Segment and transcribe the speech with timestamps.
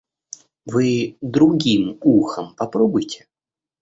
[0.65, 3.27] Вы другим ухом попробуйте.